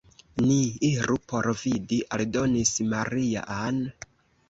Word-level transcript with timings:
Ni 0.45 0.55
iru 0.87 1.17
por 1.33 1.51
vidi», 1.65 2.01
aldonis 2.19 2.75
Maria-Ann. 2.91 3.83